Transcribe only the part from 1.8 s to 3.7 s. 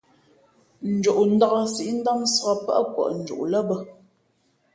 ndámsāk pάʼ kwαʼ njoʼ lά